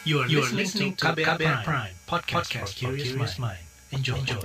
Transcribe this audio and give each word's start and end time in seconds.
You 0.00 0.24
are, 0.24 0.28
you 0.32 0.40
are 0.40 0.48
listening 0.48 0.96
to 0.96 1.12
KBR, 1.12 1.36
Prime, 1.36 1.60
Prime 1.60 1.92
podcast, 2.08 2.48
podcast 2.48 2.72
for 2.72 2.96
curious 2.96 3.36
mind. 3.36 3.60
Enjoy. 3.92 4.16
Enjoy. 4.16 4.40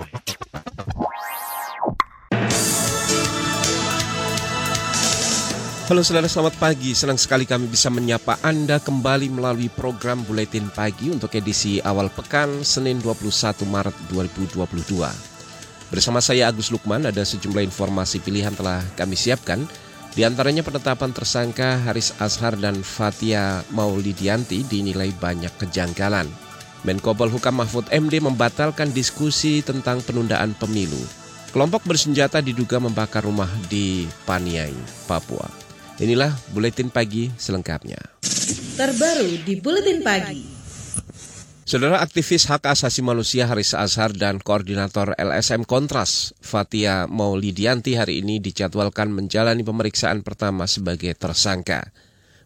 Halo 5.88 6.04
saudara 6.04 6.28
selamat 6.28 6.60
pagi, 6.60 6.92
senang 6.92 7.16
sekali 7.16 7.48
kami 7.48 7.72
bisa 7.72 7.88
menyapa 7.88 8.36
Anda 8.44 8.76
kembali 8.84 9.32
melalui 9.32 9.72
program 9.72 10.28
Buletin 10.28 10.68
Pagi 10.68 11.08
untuk 11.08 11.32
edisi 11.32 11.80
awal 11.80 12.12
pekan 12.12 12.60
Senin 12.60 13.00
21 13.00 13.24
Maret 13.64 13.96
2022. 14.12 14.60
Bersama 15.88 16.20
saya 16.20 16.52
Agus 16.52 16.68
Lukman 16.68 17.08
ada 17.08 17.24
sejumlah 17.24 17.64
informasi 17.64 18.20
pilihan 18.20 18.52
telah 18.52 18.84
kami 18.92 19.16
siapkan 19.16 19.64
di 20.16 20.24
antaranya 20.24 20.64
penetapan 20.64 21.12
tersangka 21.12 21.76
Haris 21.84 22.16
Azhar 22.16 22.56
dan 22.56 22.80
Fatia 22.80 23.60
Maulidianti 23.68 24.64
dinilai 24.64 25.12
banyak 25.12 25.52
kejanggalan. 25.60 26.24
Menko 26.88 27.12
Polhukam 27.12 27.60
Mahfud 27.60 27.84
MD 27.92 28.24
membatalkan 28.24 28.96
diskusi 28.96 29.60
tentang 29.60 30.00
penundaan 30.00 30.56
pemilu. 30.56 30.98
Kelompok 31.52 31.84
bersenjata 31.84 32.40
diduga 32.40 32.80
membakar 32.80 33.28
rumah 33.28 33.48
di 33.68 34.08
Paniai, 34.24 34.72
Papua. 35.04 35.52
Inilah 36.00 36.32
buletin 36.56 36.88
pagi 36.88 37.28
selengkapnya. 37.36 38.00
Terbaru 38.80 39.44
di 39.44 39.60
buletin 39.60 40.00
pagi. 40.00 40.55
Saudara 41.66 41.98
aktivis 41.98 42.46
hak 42.46 42.62
asasi 42.62 43.02
manusia 43.02 43.50
Haris 43.50 43.74
Azhar 43.74 44.14
dan 44.14 44.38
koordinator 44.38 45.18
LSM 45.18 45.66
Kontras 45.66 46.30
Fatia 46.38 47.10
Maulidianti 47.10 47.98
hari 47.98 48.22
ini 48.22 48.38
dijadwalkan 48.38 49.10
menjalani 49.10 49.66
pemeriksaan 49.66 50.22
pertama 50.22 50.70
sebagai 50.70 51.10
tersangka. 51.18 51.90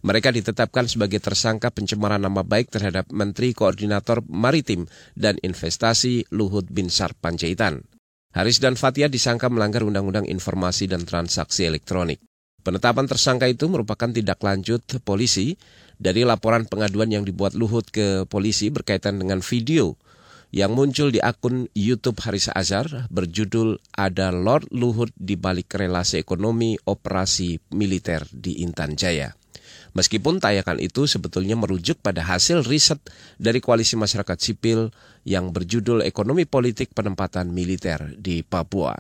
Mereka 0.01 0.33
ditetapkan 0.33 0.89
sebagai 0.89 1.21
tersangka 1.21 1.69
pencemaran 1.69 2.25
nama 2.25 2.41
baik 2.41 2.73
terhadap 2.73 3.13
Menteri 3.13 3.53
Koordinator 3.53 4.25
Maritim 4.25 4.89
dan 5.13 5.37
Investasi 5.45 6.33
Luhut 6.33 6.73
Binsar 6.73 7.13
Panjaitan. 7.13 7.85
Haris 8.33 8.57
dan 8.57 8.81
Fatia 8.81 9.13
disangka 9.13 9.53
melanggar 9.53 9.85
Undang-Undang 9.85 10.33
Informasi 10.33 10.89
dan 10.89 11.05
Transaksi 11.05 11.69
Elektronik. 11.69 12.25
Penetapan 12.61 13.09
tersangka 13.09 13.49
itu 13.49 13.69
merupakan 13.69 14.09
tindak 14.09 14.41
lanjut 14.45 14.85
polisi 15.05 15.57
dari 16.01 16.25
laporan 16.25 16.65
pengaduan 16.65 17.13
yang 17.13 17.29
dibuat 17.29 17.53
Luhut 17.53 17.85
ke 17.93 18.25
polisi 18.25 18.73
berkaitan 18.73 19.21
dengan 19.21 19.45
video 19.45 20.01
yang 20.51 20.75
muncul 20.75 21.15
di 21.15 21.23
akun 21.23 21.71
YouTube 21.77 22.19
Haris 22.25 22.51
Azhar 22.51 23.07
berjudul 23.13 23.79
Ada 23.95 24.35
Lord 24.35 24.73
Luhut 24.75 25.15
di 25.15 25.39
balik 25.39 25.71
relasi 25.79 26.19
ekonomi 26.19 26.75
operasi 26.89 27.61
militer 27.71 28.27
di 28.35 28.65
Intan 28.67 28.99
Jaya. 28.99 29.37
Meskipun 29.95 30.39
tayangan 30.39 30.79
itu 30.79 31.07
sebetulnya 31.07 31.59
merujuk 31.59 31.99
pada 31.99 32.23
hasil 32.23 32.63
riset 32.67 32.99
dari 33.39 33.59
koalisi 33.59 33.99
masyarakat 33.99 34.39
sipil 34.39 34.95
yang 35.27 35.51
berjudul 35.51 36.07
Ekonomi 36.07 36.47
Politik 36.47 36.95
Penempatan 36.95 37.51
Militer 37.51 38.15
di 38.15 38.47
Papua. 38.47 38.95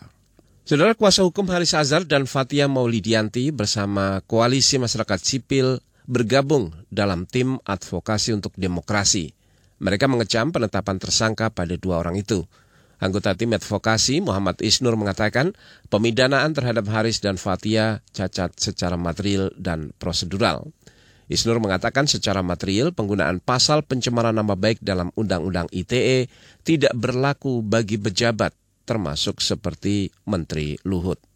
Saudara 0.66 0.94
kuasa 0.94 1.26
hukum 1.26 1.46
Haris 1.50 1.74
Azhar 1.74 2.06
dan 2.06 2.26
Fatia 2.30 2.70
Maulidianti 2.70 3.50
bersama 3.50 4.22
Koalisi 4.26 4.78
Masyarakat 4.78 5.18
Sipil 5.18 5.82
bergabung 6.10 6.74
dalam 6.90 7.22
tim 7.30 7.62
advokasi 7.62 8.34
untuk 8.34 8.50
demokrasi. 8.58 9.30
Mereka 9.78 10.10
mengecam 10.10 10.50
penetapan 10.50 10.98
tersangka 10.98 11.54
pada 11.54 11.78
dua 11.78 12.02
orang 12.02 12.18
itu. 12.18 12.42
Anggota 13.00 13.32
tim 13.32 13.54
advokasi 13.56 14.20
Muhammad 14.20 14.60
Isnur 14.60 14.98
mengatakan 14.98 15.56
pemidanaan 15.88 16.52
terhadap 16.52 16.84
Haris 16.90 17.22
dan 17.22 17.38
Fatia 17.38 18.04
cacat 18.12 18.52
secara 18.58 18.98
material 18.98 19.54
dan 19.56 19.94
prosedural. 19.96 20.68
Isnur 21.30 21.62
mengatakan 21.62 22.10
secara 22.10 22.42
material 22.42 22.90
penggunaan 22.90 23.38
pasal 23.38 23.86
pencemaran 23.86 24.34
nama 24.34 24.58
baik 24.58 24.82
dalam 24.82 25.14
Undang-Undang 25.14 25.70
ITE 25.70 26.26
tidak 26.66 26.92
berlaku 26.98 27.62
bagi 27.62 27.96
pejabat 28.02 28.52
termasuk 28.82 29.38
seperti 29.38 30.10
Menteri 30.26 30.74
Luhut. 30.82 31.29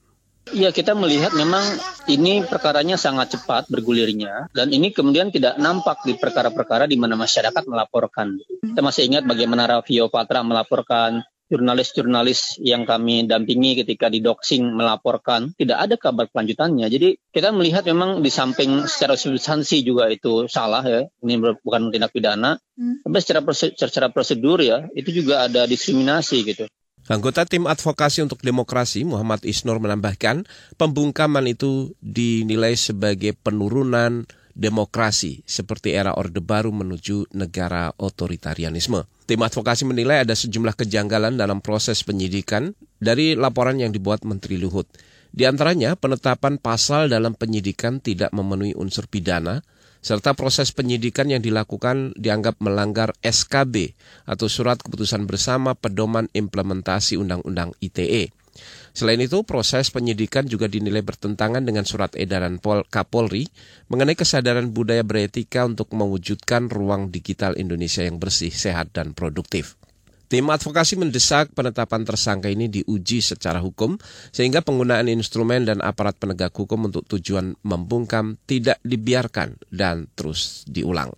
Ya 0.52 0.68
kita 0.74 0.92
melihat 0.92 1.32
memang 1.32 1.64
ini 2.04 2.44
perkaranya 2.44 3.00
sangat 3.00 3.32
cepat 3.32 3.64
bergulirnya 3.72 4.52
dan 4.52 4.68
ini 4.68 4.92
kemudian 4.92 5.32
tidak 5.32 5.56
nampak 5.56 6.04
di 6.04 6.20
perkara-perkara 6.20 6.84
di 6.84 7.00
mana 7.00 7.16
masyarakat 7.16 7.64
melaporkan. 7.64 8.36
Kita 8.60 8.84
masih 8.84 9.08
ingat 9.08 9.24
bagaimana 9.24 9.64
Raffio 9.64 10.12
Patra 10.12 10.44
melaporkan 10.44 11.24
jurnalis-jurnalis 11.48 12.58
yang 12.64 12.88
kami 12.88 13.28
dampingi 13.28 13.84
ketika 13.84 14.08
di 14.08 14.24
doxing 14.24 14.64
melaporkan 14.74 15.52
tidak 15.54 15.78
ada 15.86 15.94
kabar 16.00 16.26
kelanjutannya. 16.32 16.88
Jadi 16.88 17.20
kita 17.30 17.52
melihat 17.52 17.84
memang 17.84 18.24
di 18.24 18.30
samping 18.32 18.88
secara 18.88 19.14
substansi 19.14 19.84
juga 19.84 20.08
itu 20.08 20.48
salah 20.48 20.82
ya, 20.82 21.06
ini 21.22 21.40
bukan 21.60 21.92
tindak 21.92 22.10
pidana, 22.16 22.56
hmm. 22.76 23.04
tapi 23.04 23.18
secara 23.20 23.40
prosedur, 23.44 23.76
secara 23.76 24.08
prosedur 24.10 24.58
ya 24.64 24.88
itu 24.96 25.12
juga 25.12 25.46
ada 25.46 25.68
diskriminasi 25.68 26.36
gitu. 26.48 26.64
Anggota 27.04 27.44
tim 27.44 27.68
advokasi 27.68 28.24
untuk 28.24 28.40
demokrasi 28.40 29.04
Muhammad 29.04 29.44
Isnur 29.44 29.76
menambahkan, 29.76 30.48
pembungkaman 30.80 31.44
itu 31.44 31.92
dinilai 32.00 32.80
sebagai 32.80 33.36
penurunan 33.36 34.24
demokrasi 34.56 35.44
seperti 35.44 35.92
era 35.92 36.16
Orde 36.16 36.40
Baru 36.40 36.72
menuju 36.72 37.28
negara 37.36 37.92
otoritarianisme. 38.00 39.04
Tim 39.28 39.40
advokasi 39.44 39.84
menilai 39.84 40.24
ada 40.24 40.32
sejumlah 40.32 40.80
kejanggalan 40.80 41.36
dalam 41.36 41.60
proses 41.60 42.00
penyidikan 42.00 42.72
dari 42.96 43.36
laporan 43.36 43.76
yang 43.76 43.92
dibuat 43.92 44.24
Menteri 44.24 44.56
Luhut. 44.56 44.88
Di 45.34 45.44
antaranya, 45.44 45.98
penetapan 46.00 46.56
pasal 46.56 47.12
dalam 47.12 47.36
penyidikan 47.36 48.00
tidak 48.00 48.32
memenuhi 48.32 48.72
unsur 48.78 49.10
pidana, 49.10 49.60
serta 50.04 50.36
proses 50.36 50.68
penyidikan 50.76 51.32
yang 51.32 51.40
dilakukan 51.40 52.12
dianggap 52.20 52.60
melanggar 52.60 53.16
SKB 53.24 53.96
atau 54.28 54.52
Surat 54.52 54.76
Keputusan 54.76 55.24
Bersama 55.24 55.72
Pedoman 55.72 56.28
Implementasi 56.36 57.16
Undang-Undang 57.16 57.72
ITE. 57.80 58.28
Selain 58.94 59.18
itu, 59.18 59.42
proses 59.42 59.90
penyidikan 59.90 60.46
juga 60.46 60.70
dinilai 60.70 61.02
bertentangan 61.02 61.66
dengan 61.66 61.82
surat 61.82 62.14
edaran 62.14 62.62
Pol 62.62 62.86
Kapolri 62.86 63.50
mengenai 63.90 64.14
kesadaran 64.14 64.70
budaya 64.70 65.02
beretika 65.02 65.66
untuk 65.66 65.90
mewujudkan 65.90 66.70
ruang 66.70 67.10
digital 67.10 67.58
Indonesia 67.58 68.06
yang 68.06 68.22
bersih, 68.22 68.54
sehat, 68.54 68.94
dan 68.94 69.10
produktif. 69.10 69.74
Tim 70.34 70.50
advokasi 70.50 70.98
mendesak 70.98 71.54
penetapan 71.54 72.02
tersangka 72.02 72.50
ini 72.50 72.66
diuji 72.66 73.22
secara 73.22 73.62
hukum 73.62 73.94
sehingga 74.34 74.66
penggunaan 74.66 75.06
instrumen 75.06 75.62
dan 75.62 75.78
aparat 75.78 76.18
penegak 76.18 76.50
hukum 76.50 76.90
untuk 76.90 77.06
tujuan 77.06 77.54
membungkam 77.62 78.34
tidak 78.42 78.82
dibiarkan 78.82 79.54
dan 79.70 80.10
terus 80.18 80.66
diulang. 80.66 81.14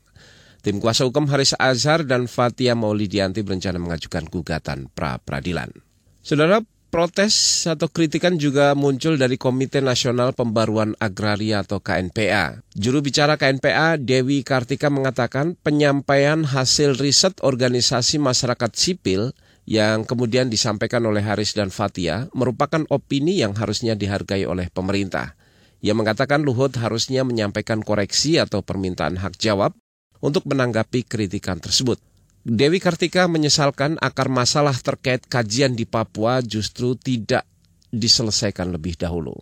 Tim 0.60 0.84
kuasa 0.84 1.08
hukum 1.08 1.32
Haris 1.32 1.56
Azhar 1.56 2.04
dan 2.04 2.28
Fatia 2.28 2.76
Maulidianti 2.76 3.40
berencana 3.40 3.80
mengajukan 3.80 4.28
gugatan 4.28 4.92
pra-peradilan. 4.92 5.72
Saudara, 6.20 6.60
Protes 6.86 7.66
atau 7.66 7.90
kritikan 7.90 8.38
juga 8.38 8.70
muncul 8.78 9.18
dari 9.18 9.34
Komite 9.34 9.82
Nasional 9.82 10.30
Pembaruan 10.38 10.94
Agraria 11.02 11.66
atau 11.66 11.82
KNPA. 11.82 12.62
Juru 12.78 13.02
bicara 13.02 13.34
KNPA 13.34 13.98
Dewi 13.98 14.46
Kartika 14.46 14.86
mengatakan 14.86 15.58
penyampaian 15.66 16.46
hasil 16.46 16.94
riset 16.94 17.42
organisasi 17.42 18.22
masyarakat 18.22 18.70
sipil 18.78 19.34
yang 19.66 20.06
kemudian 20.06 20.46
disampaikan 20.46 21.02
oleh 21.10 21.26
Haris 21.26 21.58
dan 21.58 21.74
Fatia 21.74 22.30
merupakan 22.30 22.86
opini 22.86 23.42
yang 23.42 23.58
harusnya 23.58 23.98
dihargai 23.98 24.46
oleh 24.46 24.70
pemerintah. 24.70 25.34
Ia 25.82 25.92
mengatakan 25.92 26.46
Luhut 26.46 26.78
harusnya 26.78 27.26
menyampaikan 27.26 27.82
koreksi 27.82 28.38
atau 28.38 28.62
permintaan 28.62 29.18
hak 29.18 29.36
jawab 29.42 29.74
untuk 30.22 30.46
menanggapi 30.46 31.02
kritikan 31.02 31.58
tersebut. 31.58 31.98
Dewi 32.46 32.78
Kartika 32.78 33.26
menyesalkan 33.26 33.98
akar 33.98 34.30
masalah 34.30 34.78
terkait 34.78 35.26
kajian 35.26 35.74
di 35.74 35.82
Papua 35.82 36.38
justru 36.46 36.94
tidak 36.94 37.42
diselesaikan 37.90 38.70
lebih 38.70 38.94
dahulu 38.94 39.34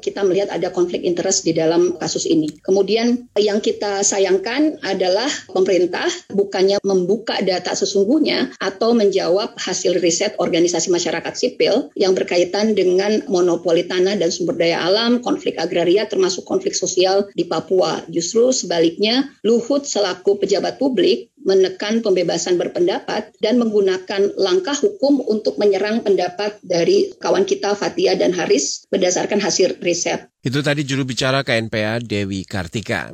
kita 0.00 0.24
melihat 0.24 0.50
ada 0.50 0.72
konflik 0.72 1.04
interest 1.04 1.44
di 1.44 1.52
dalam 1.52 2.00
kasus 2.00 2.24
ini. 2.24 2.48
Kemudian 2.64 3.28
yang 3.36 3.60
kita 3.60 4.00
sayangkan 4.00 4.80
adalah 4.80 5.28
pemerintah 5.52 6.08
bukannya 6.32 6.80
membuka 6.82 7.38
data 7.44 7.76
sesungguhnya 7.76 8.56
atau 8.58 8.96
menjawab 8.96 9.54
hasil 9.60 10.00
riset 10.00 10.34
organisasi 10.40 10.88
masyarakat 10.88 11.36
sipil 11.36 11.92
yang 11.94 12.16
berkaitan 12.16 12.72
dengan 12.72 13.22
monopoli 13.28 13.84
tanah 13.84 14.16
dan 14.16 14.32
sumber 14.32 14.56
daya 14.56 14.82
alam, 14.82 15.20
konflik 15.20 15.60
agraria 15.60 16.08
termasuk 16.08 16.48
konflik 16.48 16.72
sosial 16.72 17.28
di 17.36 17.44
Papua. 17.44 18.02
Justru 18.08 18.50
sebaliknya, 18.56 19.28
Luhut 19.44 19.84
selaku 19.84 20.40
pejabat 20.40 20.80
publik 20.80 21.29
menekan 21.44 22.04
pembebasan 22.04 22.60
berpendapat 22.60 23.32
dan 23.40 23.56
menggunakan 23.56 24.36
langkah 24.36 24.76
hukum 24.76 25.24
untuk 25.24 25.56
menyerang 25.56 26.04
pendapat 26.04 26.60
dari 26.60 27.12
kawan 27.20 27.48
kita 27.48 27.72
Fatia 27.76 28.16
dan 28.16 28.36
Haris 28.36 28.84
berdasarkan 28.92 29.40
hasil 29.40 29.80
riset. 29.80 30.28
Itu 30.44 30.60
tadi 30.60 30.84
juru 30.84 31.04
bicara 31.08 31.44
KNPA 31.44 32.00
Dewi 32.04 32.44
Kartika. 32.44 33.12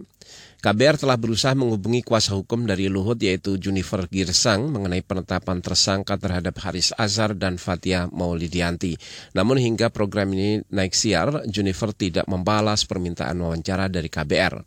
KBR 0.67 0.99
telah 0.99 1.15
berusaha 1.15 1.55
menghubungi 1.55 2.03
kuasa 2.03 2.35
hukum 2.35 2.67
dari 2.67 2.91
Luhut 2.91 3.23
yaitu 3.23 3.55
Junifer 3.55 4.11
Girsang 4.11 4.67
mengenai 4.67 4.99
penetapan 4.99 5.63
tersangka 5.63 6.19
terhadap 6.19 6.59
Haris 6.59 6.91
Azhar 6.99 7.39
dan 7.39 7.55
Fatia 7.55 8.11
Maulidianti. 8.11 8.99
Namun 9.31 9.63
hingga 9.63 9.95
program 9.95 10.35
ini 10.35 10.67
naik 10.75 10.91
siar, 10.91 11.47
Junifer 11.47 11.95
tidak 11.95 12.27
membalas 12.27 12.83
permintaan 12.83 13.39
wawancara 13.47 13.87
dari 13.87 14.11
KBR. 14.11 14.67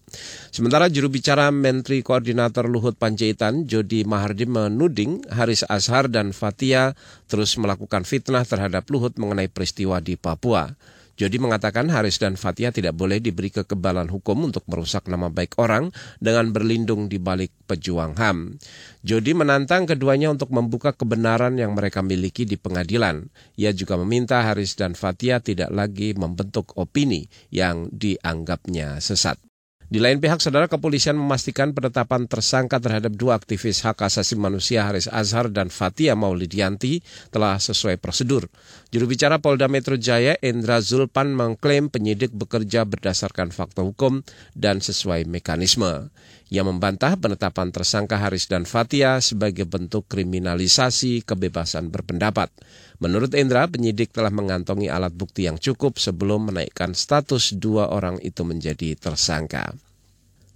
Sementara 0.55 0.87
juru 0.87 1.11
bicara 1.11 1.51
Menteri 1.51 1.99
Koordinator 1.99 2.71
Luhut 2.71 2.95
Panjaitan, 2.95 3.67
Jody 3.67 4.07
Mahardi 4.07 4.47
menuding 4.47 5.27
Haris 5.27 5.67
Azhar 5.67 6.07
dan 6.07 6.31
Fatia 6.31 6.95
terus 7.27 7.59
melakukan 7.59 8.07
fitnah 8.07 8.47
terhadap 8.47 8.87
Luhut 8.87 9.19
mengenai 9.19 9.51
peristiwa 9.51 9.99
di 9.99 10.15
Papua. 10.15 10.71
Jody 11.19 11.35
mengatakan 11.35 11.91
Haris 11.91 12.15
dan 12.15 12.39
Fatia 12.39 12.71
tidak 12.71 12.95
boleh 12.95 13.19
diberi 13.19 13.51
kekebalan 13.51 14.07
hukum 14.07 14.47
untuk 14.47 14.63
merusak 14.71 15.11
nama 15.11 15.27
baik 15.27 15.59
orang 15.59 15.91
dengan 16.23 16.55
berlindung 16.55 17.11
di 17.11 17.19
balik 17.19 17.51
pejuang 17.67 18.15
HAM. 18.15 18.55
Jody 19.03 19.35
menantang 19.35 19.83
keduanya 19.83 20.31
untuk 20.31 20.55
membuka 20.55 20.95
kebenaran 20.95 21.59
yang 21.59 21.75
mereka 21.75 21.99
miliki 21.99 22.47
di 22.47 22.55
pengadilan. 22.55 23.27
Ia 23.59 23.75
juga 23.75 23.99
meminta 23.99 24.39
Haris 24.47 24.79
dan 24.79 24.95
Fatia 24.95 25.43
tidak 25.43 25.75
lagi 25.75 26.15
membentuk 26.15 26.71
opini 26.79 27.27
yang 27.51 27.91
dianggapnya 27.91 29.03
sesat. 29.03 29.48
Di 29.89 29.97
lain 29.97 30.21
pihak, 30.21 30.37
saudara 30.37 30.69
kepolisian 30.69 31.17
memastikan 31.17 31.73
penetapan 31.73 32.29
tersangka 32.29 32.77
terhadap 32.77 33.09
dua 33.17 33.41
aktivis 33.41 33.81
hak 33.81 34.05
asasi 34.05 34.37
manusia 34.37 34.85
Haris 34.85 35.09
Azhar 35.09 35.49
dan 35.49 35.73
Fatia 35.73 36.13
Maulidianti 36.13 37.01
telah 37.33 37.57
sesuai 37.57 37.97
prosedur. 37.97 38.45
Juru 38.93 39.09
bicara 39.09 39.41
Polda 39.41 39.65
Metro 39.65 39.97
Jaya, 39.97 40.37
Endra 40.45 40.77
Zulpan, 40.85 41.33
mengklaim 41.33 41.89
penyidik 41.89 42.29
bekerja 42.29 42.85
berdasarkan 42.85 43.49
fakta 43.49 43.81
hukum 43.81 44.21
dan 44.53 44.77
sesuai 44.77 45.25
mekanisme. 45.25 46.13
Ia 46.49 46.65
membantah 46.65 47.13
penetapan 47.13 47.69
tersangka 47.69 48.17
Haris 48.17 48.49
dan 48.49 48.65
Fatia 48.65 49.21
sebagai 49.21 49.69
bentuk 49.69 50.09
kriminalisasi 50.09 51.21
kebebasan 51.21 51.93
berpendapat. 51.93 52.49
Menurut 52.97 53.37
Endra, 53.37 53.69
penyidik 53.69 54.09
telah 54.09 54.33
mengantongi 54.33 54.89
alat 54.89 55.13
bukti 55.13 55.45
yang 55.45 55.61
cukup 55.61 56.01
sebelum 56.01 56.49
menaikkan 56.49 56.97
status 56.97 57.53
dua 57.53 57.93
orang 57.93 58.17
itu 58.25 58.41
menjadi 58.41 58.97
tersangka. 58.97 59.77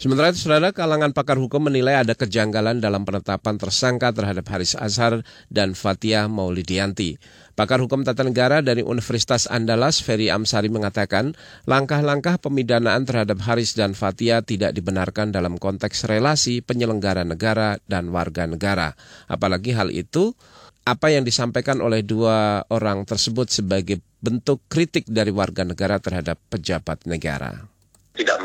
Sementara 0.04 0.36
itu, 0.36 0.44
saudara, 0.44 0.76
kalangan 0.76 1.16
pakar 1.16 1.40
hukum 1.40 1.72
menilai 1.72 2.04
ada 2.04 2.12
kejanggalan 2.12 2.84
dalam 2.84 3.08
penetapan 3.08 3.56
tersangka 3.56 4.12
terhadap 4.12 4.44
Haris 4.52 4.76
Azhar 4.76 5.24
dan 5.48 5.80
Fatia 5.80 6.28
Maulidianti. 6.28 7.16
Pakar 7.56 7.80
hukum 7.80 8.04
tata 8.04 8.28
negara 8.28 8.60
dari 8.60 8.84
Universitas 8.84 9.48
Andalas, 9.48 10.04
Ferry 10.04 10.28
Amsari 10.28 10.68
mengatakan, 10.68 11.40
langkah-langkah 11.64 12.36
pemidanaan 12.36 13.08
terhadap 13.08 13.40
Haris 13.48 13.80
dan 13.80 13.96
Fatia 13.96 14.44
tidak 14.44 14.76
dibenarkan 14.76 15.32
dalam 15.32 15.56
konteks 15.56 16.04
relasi 16.04 16.60
penyelenggara 16.60 17.24
negara 17.24 17.80
dan 17.88 18.12
warga 18.12 18.44
negara. 18.44 19.00
Apalagi 19.32 19.72
hal 19.72 19.88
itu 19.88 20.36
apa 20.84 21.16
yang 21.16 21.24
disampaikan 21.24 21.80
oleh 21.80 22.04
dua 22.04 22.68
orang 22.68 23.08
tersebut 23.08 23.48
sebagai 23.48 24.04
bentuk 24.20 24.68
kritik 24.68 25.08
dari 25.08 25.32
warga 25.32 25.64
negara 25.64 25.96
terhadap 26.04 26.44
pejabat 26.52 27.08
negara. 27.08 27.72
Tidak 28.20 28.44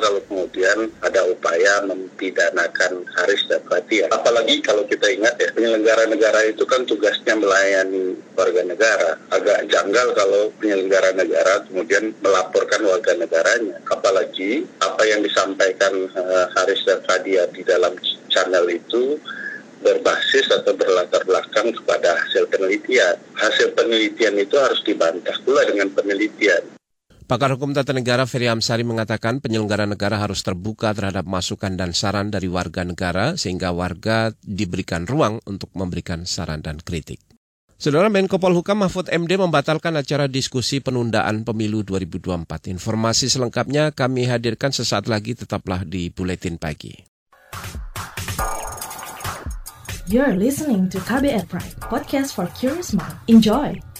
kalau 0.00 0.20
kemudian 0.28 0.88
ada 1.04 1.20
upaya 1.28 1.84
mempidanakan 1.84 3.04
Haris 3.16 3.44
dan 3.50 3.60
Fatia. 3.68 4.08
Apalagi 4.12 4.60
kalau 4.64 4.84
kita 4.88 5.06
ingat 5.10 5.36
ya, 5.36 5.48
penyelenggara 5.52 6.08
negara 6.08 6.40
itu 6.48 6.64
kan 6.64 6.84
tugasnya 6.88 7.36
melayani 7.36 8.16
warga 8.38 8.62
negara. 8.64 9.20
Agak 9.32 9.68
janggal 9.68 10.16
kalau 10.16 10.52
penyelenggara 10.60 11.12
negara 11.16 11.64
kemudian 11.68 12.16
melaporkan 12.24 12.82
warga 12.86 13.12
negaranya. 13.16 13.76
Apalagi 13.92 14.64
apa 14.80 15.02
yang 15.04 15.20
disampaikan 15.22 15.92
uh, 16.16 16.46
Haris 16.56 16.82
dan 16.88 17.00
Fatia 17.04 17.48
di 17.52 17.62
dalam 17.66 17.96
channel 18.32 18.66
itu 18.72 19.20
berbasis 19.84 20.48
atau 20.48 20.72
berlatar 20.72 21.20
belakang 21.28 21.76
kepada 21.76 22.16
hasil 22.16 22.48
penelitian. 22.48 23.20
Hasil 23.36 23.76
penelitian 23.76 24.40
itu 24.40 24.56
harus 24.56 24.80
dibantah 24.80 25.36
pula 25.44 25.60
dengan 25.68 25.92
penelitian. 25.92 26.73
Pakar 27.24 27.56
Hukum 27.56 27.72
Tata 27.72 27.96
Negara 27.96 28.28
Ferry 28.28 28.52
Amsari 28.52 28.84
mengatakan 28.84 29.40
penyelenggara 29.40 29.88
negara 29.88 30.20
harus 30.20 30.44
terbuka 30.44 30.92
terhadap 30.92 31.24
masukan 31.24 31.72
dan 31.72 31.96
saran 31.96 32.28
dari 32.28 32.52
warga 32.52 32.84
negara 32.84 33.40
sehingga 33.40 33.72
warga 33.72 34.36
diberikan 34.44 35.08
ruang 35.08 35.40
untuk 35.48 35.72
memberikan 35.72 36.28
saran 36.28 36.60
dan 36.60 36.84
kritik. 36.84 37.24
Saudara 37.80 38.12
Menko 38.12 38.36
Polhukam 38.36 38.84
Mahfud 38.84 39.08
MD 39.08 39.40
membatalkan 39.40 39.96
acara 39.96 40.28
diskusi 40.28 40.84
penundaan 40.84 41.48
pemilu 41.48 41.80
2024. 41.80 42.68
Informasi 42.68 43.32
selengkapnya 43.32 43.96
kami 43.96 44.28
hadirkan 44.28 44.76
sesaat 44.76 45.08
lagi 45.08 45.32
tetaplah 45.32 45.80
di 45.80 46.12
Buletin 46.12 46.60
Pagi. 46.60 46.92
You're 50.04 50.36
listening 50.36 50.92
to 50.92 51.00
KBR 51.00 51.48
Pride, 51.48 51.80
podcast 51.80 52.36
for 52.36 52.44
curious 52.52 52.92
mind. 52.92 53.16
Enjoy! 53.32 53.93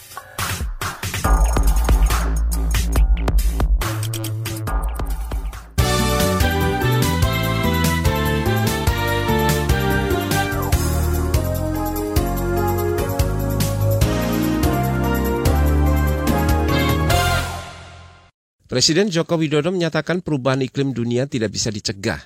Presiden 18.74 19.06
Joko 19.06 19.38
Widodo 19.38 19.70
menyatakan 19.70 20.18
perubahan 20.18 20.58
iklim 20.58 20.90
dunia 20.90 21.30
tidak 21.30 21.54
bisa 21.54 21.70
dicegah 21.70 22.18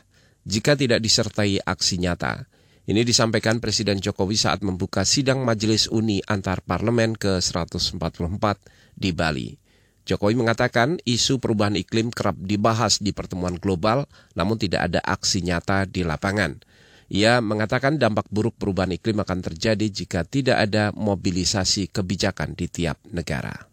jika 0.49 0.81
tidak 0.81 1.05
disertai 1.05 1.61
aksi 1.61 2.01
nyata. 2.01 2.49
Ini 2.89 3.05
disampaikan 3.05 3.61
Presiden 3.61 4.01
Jokowi 4.01 4.41
saat 4.41 4.65
membuka 4.65 5.05
sidang 5.05 5.45
Majelis 5.45 5.93
Uni 5.93 6.25
Antar 6.25 6.65
Parlemen 6.65 7.21
ke-144 7.21 8.65
di 8.97 9.13
Bali. 9.13 9.61
Jokowi 10.09 10.41
mengatakan 10.41 10.97
isu 11.05 11.37
perubahan 11.37 11.77
iklim 11.77 12.09
kerap 12.09 12.41
dibahas 12.41 12.97
di 13.05 13.13
pertemuan 13.13 13.61
global, 13.61 14.09
namun 14.33 14.57
tidak 14.57 14.89
ada 14.89 15.05
aksi 15.05 15.45
nyata 15.45 15.85
di 15.85 16.01
lapangan. 16.01 16.65
Ia 17.13 17.45
mengatakan 17.45 18.01
dampak 18.01 18.33
buruk 18.33 18.57
perubahan 18.57 18.97
iklim 18.97 19.21
akan 19.21 19.45
terjadi 19.45 19.85
jika 19.93 20.25
tidak 20.25 20.65
ada 20.65 20.97
mobilisasi 20.97 21.93
kebijakan 21.93 22.57
di 22.57 22.73
tiap 22.73 22.97
negara. 23.13 23.68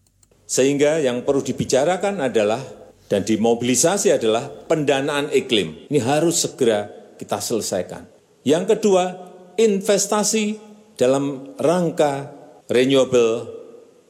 Sehingga 0.45 1.01
yang 1.01 1.25
perlu 1.25 1.41
dibicarakan 1.41 2.21
adalah 2.21 2.61
dan 3.05 3.21
dimobilisasi 3.21 4.13
adalah 4.13 4.49
pendanaan 4.49 5.29
iklim. 5.29 5.89
Ini 5.89 5.99
harus 6.01 6.45
segera 6.45 6.89
kita 7.17 7.37
selesaikan. 7.37 8.05
Yang 8.45 8.77
kedua, 8.77 9.03
investasi 9.57 10.57
dalam 10.97 11.57
rangka 11.57 12.29
renewable 12.69 13.49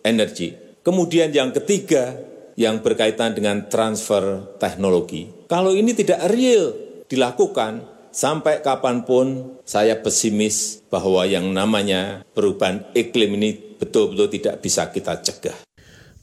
energy. 0.04 0.56
Kemudian 0.86 1.32
yang 1.32 1.52
ketiga, 1.56 2.14
yang 2.56 2.80
berkaitan 2.80 3.36
dengan 3.36 3.68
transfer 3.68 4.56
teknologi. 4.62 5.28
Kalau 5.52 5.76
ini 5.76 5.92
tidak 5.92 6.24
real 6.32 6.72
dilakukan, 7.10 7.84
sampai 8.16 8.64
kapan 8.64 9.04
pun 9.04 9.60
saya 9.68 10.00
pesimis 10.00 10.80
bahwa 10.88 11.28
yang 11.28 11.52
namanya 11.52 12.24
perubahan 12.32 12.88
iklim 12.96 13.36
ini 13.36 13.76
betul-betul 13.76 14.32
tidak 14.32 14.56
bisa 14.64 14.88
kita 14.88 15.20
cegah. 15.20 15.75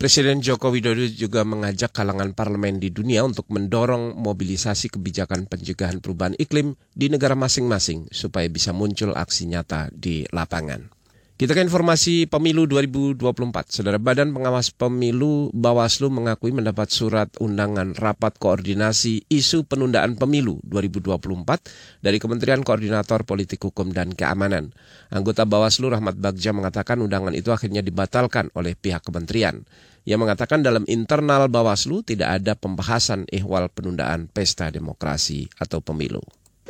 Presiden 0.02 0.42
Joko 0.42 0.74
Widodo 0.74 1.06
juga 1.14 1.46
mengajak 1.46 1.94
kalangan 1.94 2.34
parlemen 2.34 2.82
di 2.82 2.90
dunia 2.90 3.22
untuk 3.22 3.46
mendorong 3.54 4.18
mobilisasi 4.18 4.90
kebijakan 4.90 5.46
pencegahan 5.46 6.02
perubahan 6.02 6.34
iklim 6.42 6.74
di 6.90 7.06
negara 7.06 7.38
masing-masing 7.38 8.10
supaya 8.10 8.50
bisa 8.50 8.74
muncul 8.74 9.14
aksi 9.14 9.46
nyata 9.46 9.94
di 9.94 10.26
lapangan. 10.34 10.90
Kita 11.42 11.58
ke 11.58 11.62
informasi 11.66 12.30
pemilu 12.30 12.70
2024. 12.70 13.18
Saudara 13.66 13.98
Badan 13.98 14.30
Pengawas 14.30 14.70
Pemilu 14.70 15.50
Bawaslu 15.50 16.06
mengakui 16.06 16.54
mendapat 16.54 16.86
surat 16.94 17.34
undangan 17.42 17.98
rapat 17.98 18.38
koordinasi 18.38 19.26
isu 19.26 19.66
penundaan 19.66 20.14
pemilu 20.14 20.62
2024 20.62 21.98
dari 21.98 22.22
Kementerian 22.22 22.62
Koordinator 22.62 23.26
Politik 23.26 23.58
Hukum 23.66 23.90
dan 23.90 24.14
Keamanan. 24.14 24.70
Anggota 25.10 25.42
Bawaslu 25.42 25.90
Rahmat 25.90 26.14
Bagja 26.14 26.54
mengatakan 26.54 27.02
undangan 27.02 27.34
itu 27.34 27.50
akhirnya 27.50 27.82
dibatalkan 27.82 28.54
oleh 28.54 28.78
pihak 28.78 29.02
kementerian. 29.02 29.66
Ia 30.02 30.18
mengatakan 30.18 30.66
dalam 30.66 30.82
internal 30.90 31.46
Bawaslu 31.46 32.02
tidak 32.02 32.42
ada 32.42 32.58
pembahasan 32.58 33.22
ihwal 33.30 33.70
penundaan 33.70 34.26
pesta 34.26 34.66
demokrasi 34.66 35.46
atau 35.62 35.78
pemilu. 35.78 36.22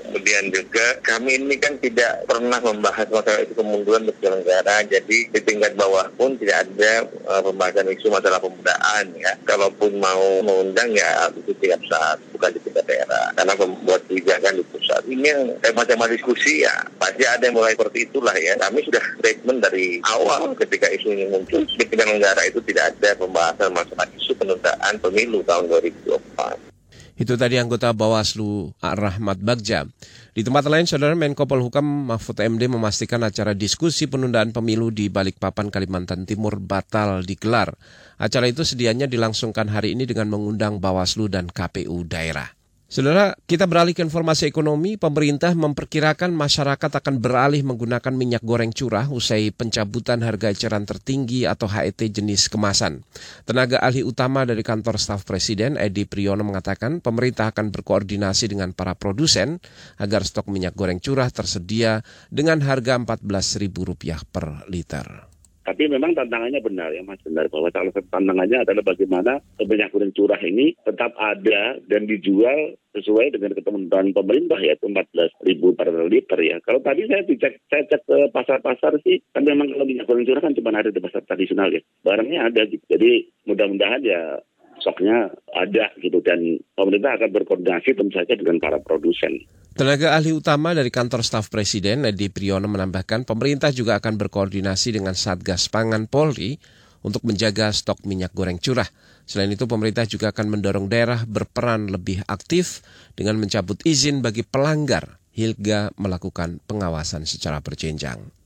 Kemudian 0.03 0.51
juga 0.51 0.99
kami 1.07 1.39
ini 1.39 1.55
kan 1.57 1.79
tidak 1.79 2.27
pernah 2.27 2.59
membahas 2.59 3.07
masalah 3.09 3.41
itu 3.41 3.55
kemunduran 3.55 4.05
berpenyelenggara, 4.11 4.83
jadi 4.91 5.19
di 5.31 5.41
tingkat 5.41 5.79
bawah 5.79 6.11
pun 6.19 6.35
tidak 6.37 6.67
ada 6.67 7.07
uh, 7.31 7.41
pembahasan 7.41 7.89
isu 7.95 8.11
masalah 8.11 8.43
pemudaan 8.43 9.15
ya. 9.17 9.33
Kalaupun 9.47 10.03
mau 10.03 10.43
mengundang 10.43 10.91
ya 10.91 11.31
itu 11.31 11.55
tiap 11.63 11.79
saat, 11.87 12.19
bukan 12.35 12.51
di 12.55 12.61
tingkat 12.67 12.85
daerah. 12.85 13.31
Karena 13.39 13.55
membuat 13.55 14.03
kebijakan 14.11 14.59
di 14.59 14.65
pusat. 14.75 15.03
Ini 15.07 15.25
yang 15.25 15.43
tema-tema 15.63 16.11
diskusi 16.11 16.67
ya, 16.67 16.75
pasti 16.99 17.23
ada 17.23 17.47
yang 17.47 17.55
mulai 17.55 17.79
seperti 17.79 18.11
itulah 18.11 18.35
ya. 18.35 18.59
Kami 18.59 18.83
sudah 18.83 19.03
statement 19.23 19.63
dari 19.63 20.03
awal 20.11 20.59
ketika 20.59 20.91
isu 20.91 21.15
ini 21.15 21.31
muncul, 21.31 21.63
di 21.63 21.85
penyelenggara 21.87 22.43
itu 22.51 22.59
tidak 22.67 22.99
ada 22.99 23.15
pembahasan 23.17 23.71
masalah 23.71 24.07
isu 24.19 24.35
penundaan 24.35 24.95
pemilu 24.99 25.47
tahun 25.47 25.71
2024. 25.71 26.72
Itu 27.13 27.37
tadi 27.37 27.61
anggota 27.61 27.93
Bawaslu 27.93 28.73
Rahmat 28.81 29.45
Bagja. 29.45 29.85
Di 30.33 30.41
tempat 30.41 30.65
lain, 30.65 30.89
Saudara 30.89 31.13
Menko 31.13 31.45
Polhukam 31.45 31.85
Mahfud 31.85 32.41
MD 32.41 32.73
memastikan 32.73 33.21
acara 33.21 33.53
diskusi 33.53 34.09
penundaan 34.09 34.57
pemilu 34.57 34.89
di 34.89 35.13
Balikpapan, 35.13 35.69
Kalimantan 35.69 36.25
Timur 36.25 36.57
batal 36.57 37.21
digelar. 37.21 37.77
Acara 38.17 38.49
itu 38.49 38.65
sedianya 38.65 39.05
dilangsungkan 39.05 39.69
hari 39.69 39.93
ini 39.93 40.09
dengan 40.09 40.33
mengundang 40.33 40.81
Bawaslu 40.81 41.29
dan 41.29 41.53
KPU 41.53 42.09
daerah. 42.09 42.62
Saudara, 42.93 43.33
kita 43.49 43.65
beralih 43.65 43.97
ke 43.97 44.05
informasi 44.05 44.53
ekonomi. 44.53 45.01
Pemerintah 45.01 45.57
memperkirakan 45.57 46.29
masyarakat 46.29 46.93
akan 46.93 47.25
beralih 47.25 47.65
menggunakan 47.65 48.13
minyak 48.13 48.45
goreng 48.45 48.69
curah 48.69 49.09
usai 49.09 49.49
pencabutan 49.49 50.21
harga 50.21 50.53
eceran 50.53 50.85
tertinggi 50.85 51.49
atau 51.49 51.73
HET 51.73 51.97
jenis 51.97 52.53
kemasan. 52.53 53.01
Tenaga 53.49 53.81
ahli 53.81 54.05
utama 54.05 54.45
dari 54.45 54.61
kantor 54.61 55.01
staf 55.01 55.25
presiden, 55.25 55.81
Edi 55.81 56.05
Priyono 56.05 56.45
mengatakan 56.45 57.01
pemerintah 57.01 57.49
akan 57.57 57.73
berkoordinasi 57.73 58.53
dengan 58.53 58.77
para 58.77 58.93
produsen 58.93 59.57
agar 59.97 60.29
stok 60.29 60.53
minyak 60.53 60.77
goreng 60.77 61.01
curah 61.01 61.33
tersedia 61.33 62.05
dengan 62.29 62.61
harga 62.61 63.01
Rp14.000 63.01 64.21
per 64.29 64.69
liter. 64.69 65.32
Tapi 65.63 65.87
memang 65.87 66.13
tantangannya 66.19 66.59
benar 66.59 66.91
ya 66.91 67.03
Mas 67.07 67.23
benar 67.23 67.47
bahwa 67.47 67.71
salah 67.71 67.93
satu 67.95 68.09
tantangannya 68.11 68.67
adalah 68.67 68.83
bagaimana 68.83 69.39
minyak 69.63 69.95
goreng 69.95 70.11
curah 70.11 70.41
ini 70.43 70.75
tetap 70.83 71.15
ada 71.19 71.79
dan 71.87 72.11
dijual 72.11 72.75
sesuai 72.93 73.33
dengan 73.33 73.57
ketentuan 73.57 74.13
pemerintah 74.13 74.61
yaitu 74.61 74.85
14 74.91 75.49
ribu 75.49 75.73
per 75.73 75.89
liter 75.89 76.39
ya. 76.39 76.57
Kalau 76.61 76.85
tadi 76.85 77.09
saya 77.09 77.25
dicek, 77.25 77.65
saya 77.73 77.89
cek 77.89 78.03
ke 78.05 78.19
pasar-pasar 78.31 79.01
sih, 79.01 79.25
kan 79.33 79.49
memang 79.49 79.73
kalau 79.73 79.89
minyak 79.89 80.05
goreng 80.05 80.29
curah 80.29 80.45
kan 80.45 80.53
cuma 80.53 80.77
ada 80.77 80.93
di 80.93 81.01
pasar 81.01 81.25
tradisional 81.25 81.73
ya. 81.73 81.81
Barangnya 82.05 82.53
ada 82.53 82.69
gitu. 82.69 82.85
Jadi 82.93 83.33
mudah-mudahan 83.49 84.05
ya 84.05 84.39
stoknya 84.81 85.29
ada 85.53 85.93
gitu 86.01 86.23
dan 86.25 86.61
pemerintah 86.79 87.19
akan 87.21 87.31
berkoordinasi 87.35 87.97
tentu 87.97 88.13
saja 88.15 88.33
dengan 88.33 88.57
para 88.63 88.79
produsen. 88.81 89.45
Tenaga 89.73 90.13
ahli 90.17 90.37
utama 90.37 90.77
dari 90.77 90.93
kantor 90.93 91.25
staf 91.25 91.49
presiden, 91.49 92.05
Edi 92.05 92.29
Priyono 92.29 92.69
menambahkan 92.69 93.25
pemerintah 93.25 93.73
juga 93.73 93.97
akan 93.97 94.21
berkoordinasi 94.21 95.01
dengan 95.01 95.17
Satgas 95.17 95.73
Pangan 95.73 96.13
Polri 96.13 96.61
untuk 97.03 97.25
menjaga 97.25 97.73
stok 97.73 98.05
minyak 98.05 98.37
goreng 98.37 98.61
curah. 98.61 98.87
Selain 99.25 99.49
itu, 99.49 99.65
pemerintah 99.65 100.05
juga 100.05 100.29
akan 100.35 100.59
mendorong 100.59 100.87
daerah 100.93 101.25
berperan 101.25 101.89
lebih 101.89 102.21
aktif 102.29 102.85
dengan 103.17 103.41
mencabut 103.41 103.81
izin 103.87 104.21
bagi 104.21 104.45
pelanggar 104.45 105.23
hingga 105.33 105.95
melakukan 105.97 106.61
pengawasan 106.69 107.25
secara 107.25 107.65
berjenjang. 107.65 108.42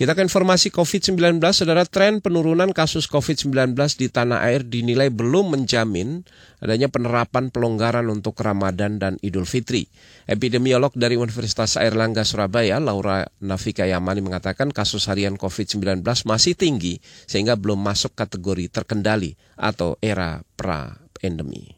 Kita 0.00 0.16
ke 0.16 0.24
informasi 0.24 0.72
COVID-19, 0.72 1.44
saudara 1.52 1.84
tren 1.84 2.24
penurunan 2.24 2.72
kasus 2.72 3.04
COVID-19 3.04 3.76
di 4.00 4.08
tanah 4.08 4.40
air 4.48 4.64
dinilai 4.64 5.12
belum 5.12 5.52
menjamin 5.52 6.24
adanya 6.56 6.88
penerapan 6.88 7.52
pelonggaran 7.52 8.08
untuk 8.08 8.32
Ramadan 8.40 8.96
dan 8.96 9.20
Idul 9.20 9.44
Fitri. 9.44 9.92
Epidemiolog 10.24 10.96
dari 10.96 11.20
Universitas 11.20 11.76
Airlangga 11.76 12.24
Surabaya, 12.24 12.80
Laura 12.80 13.28
Nafika 13.44 13.84
Yamani 13.84 14.24
mengatakan 14.24 14.72
kasus 14.72 15.04
harian 15.04 15.36
COVID-19 15.36 16.00
masih 16.24 16.56
tinggi 16.56 16.96
sehingga 17.28 17.60
belum 17.60 17.84
masuk 17.84 18.16
kategori 18.16 18.72
terkendali 18.72 19.36
atau 19.60 20.00
era 20.00 20.40
pra-endemi. 20.56 21.76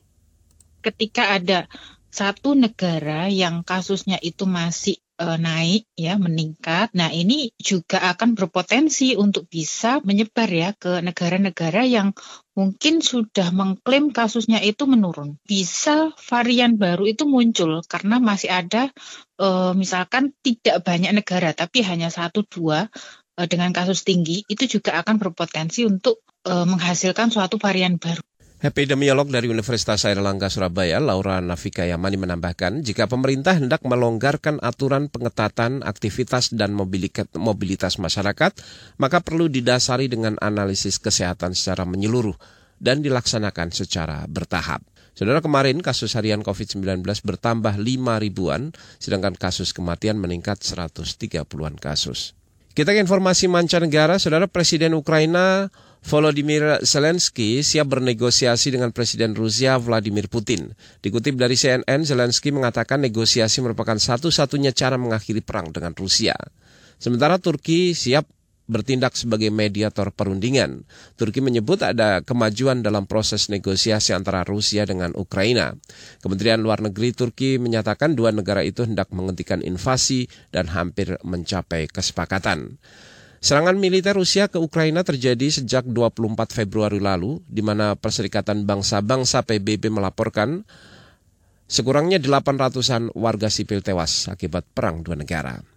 Ketika 0.78 1.42
ada 1.42 1.66
satu 2.14 2.54
negara 2.54 3.26
yang 3.26 3.66
kasusnya 3.66 4.22
itu 4.22 4.46
masih 4.46 5.02
uh, 5.22 5.38
naik 5.38 5.86
ya 5.94 6.18
meningkat. 6.18 6.90
Nah, 6.98 7.14
ini 7.14 7.54
juga 7.54 8.02
akan 8.10 8.34
berpotensi 8.34 9.14
untuk 9.14 9.46
bisa 9.46 10.02
menyebar 10.02 10.50
ya 10.50 10.74
ke 10.74 10.98
negara-negara 10.98 11.86
yang 11.86 12.10
mungkin 12.58 12.98
sudah 13.00 13.54
mengklaim 13.54 14.10
kasusnya 14.10 14.58
itu 14.58 14.84
menurun. 14.90 15.38
Bisa 15.46 16.10
varian 16.18 16.74
baru 16.74 17.06
itu 17.06 17.22
muncul 17.24 17.80
karena 17.86 18.18
masih 18.18 18.50
ada 18.50 18.90
uh, 19.38 19.72
misalkan 19.78 20.34
tidak 20.42 20.82
banyak 20.82 21.14
negara 21.14 21.54
tapi 21.54 21.86
hanya 21.86 22.10
satu 22.10 22.42
dua 22.42 22.90
uh, 23.38 23.46
dengan 23.46 23.70
kasus 23.70 24.02
tinggi 24.02 24.42
itu 24.50 24.66
juga 24.66 24.98
akan 24.98 25.22
berpotensi 25.22 25.86
untuk 25.86 26.18
menghasilkan 26.42 27.30
suatu 27.30 27.54
varian 27.54 28.02
baru. 28.02 28.18
Epidemiolog 28.62 29.26
dari 29.26 29.50
Universitas 29.50 30.06
Airlangga 30.06 30.46
Surabaya, 30.46 31.02
Laura 31.02 31.42
Nafika 31.42 31.82
Yamani 31.82 32.14
menambahkan, 32.14 32.86
jika 32.86 33.10
pemerintah 33.10 33.58
hendak 33.58 33.82
melonggarkan 33.82 34.62
aturan 34.62 35.10
pengetatan 35.10 35.82
aktivitas 35.82 36.54
dan 36.54 36.70
mobilitas 37.34 37.98
masyarakat, 37.98 38.54
maka 39.02 39.18
perlu 39.18 39.50
didasari 39.50 40.06
dengan 40.06 40.38
analisis 40.38 41.02
kesehatan 41.02 41.58
secara 41.58 41.82
menyeluruh 41.82 42.38
dan 42.78 43.02
dilaksanakan 43.02 43.74
secara 43.74 44.30
bertahap. 44.30 44.86
Saudara 45.18 45.42
kemarin 45.42 45.82
kasus 45.82 46.14
harian 46.14 46.46
COVID-19 46.46 47.02
bertambah 47.02 47.74
5 47.82 48.22
ribuan, 48.22 48.70
sedangkan 49.02 49.34
kasus 49.34 49.74
kematian 49.74 50.22
meningkat 50.22 50.62
130-an 50.62 51.82
kasus. 51.82 52.38
Kita 52.78 52.94
ke 52.94 53.02
informasi 53.02 53.50
mancanegara, 53.50 54.22
Saudara 54.22 54.46
Presiden 54.46 54.94
Ukraina 54.94 55.66
Volodymyr 56.02 56.82
Zelensky 56.82 57.62
siap 57.62 57.94
bernegosiasi 57.94 58.74
dengan 58.74 58.90
Presiden 58.90 59.38
Rusia 59.38 59.78
Vladimir 59.78 60.26
Putin. 60.26 60.74
Dikutip 60.98 61.38
dari 61.38 61.54
CNN, 61.54 62.02
Zelensky 62.02 62.50
mengatakan 62.50 62.98
negosiasi 62.98 63.62
merupakan 63.62 63.94
satu-satunya 63.94 64.74
cara 64.74 64.98
mengakhiri 64.98 65.46
perang 65.46 65.70
dengan 65.70 65.94
Rusia. 65.94 66.34
Sementara 66.98 67.38
Turki 67.38 67.94
siap 67.94 68.26
bertindak 68.66 69.14
sebagai 69.18 69.50
mediator 69.50 70.14
perundingan. 70.14 70.86
Turki 71.18 71.42
menyebut 71.42 71.82
ada 71.82 72.22
kemajuan 72.22 72.80
dalam 72.80 73.04
proses 73.10 73.50
negosiasi 73.50 74.14
antara 74.14 74.46
Rusia 74.46 74.86
dengan 74.88 75.12
Ukraina. 75.18 75.74
Kementerian 76.22 76.62
Luar 76.62 76.80
Negeri 76.80 77.12
Turki 77.12 77.58
menyatakan 77.58 78.14
dua 78.14 78.30
negara 78.30 78.62
itu 78.64 78.86
hendak 78.86 79.10
menghentikan 79.10 79.60
invasi 79.60 80.30
dan 80.54 80.70
hampir 80.72 81.18
mencapai 81.26 81.90
kesepakatan. 81.90 82.80
Serangan 83.42 83.74
militer 83.74 84.14
Rusia 84.14 84.46
ke 84.46 84.62
Ukraina 84.62 85.02
terjadi 85.02 85.50
sejak 85.50 85.90
24 85.90 86.30
Februari 86.54 87.02
lalu, 87.02 87.42
di 87.50 87.58
mana 87.58 87.98
Perserikatan 87.98 88.62
Bangsa-Bangsa 88.62 89.42
PBB 89.42 89.90
melaporkan 89.90 90.62
sekurangnya 91.66 92.22
800-an 92.22 93.10
warga 93.18 93.50
sipil 93.50 93.82
tewas 93.82 94.30
akibat 94.30 94.62
perang 94.70 95.02
dua 95.02 95.18
negara. 95.18 95.71